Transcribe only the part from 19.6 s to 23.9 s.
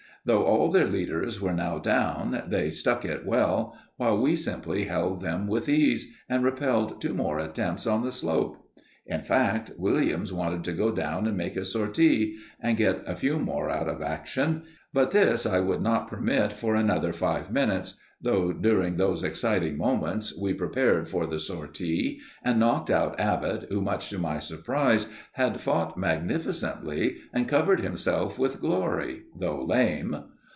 moments we prepared for the sortie, and knocked out Abbott, who,